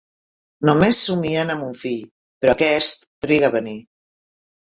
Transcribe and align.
Només 0.69 1.01
somien 1.09 1.53
amb 1.55 1.65
un 1.67 1.75
fill, 1.81 2.01
però 2.45 2.55
aquest 2.57 3.05
triga 3.27 3.51
a 3.53 3.55
venir. 3.59 3.77